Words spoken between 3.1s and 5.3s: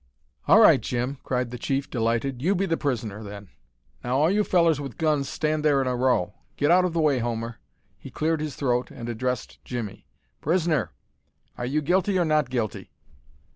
then. Now all you fellers with guns